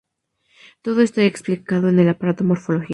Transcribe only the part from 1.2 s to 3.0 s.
está explicado en el apartado "Morfología".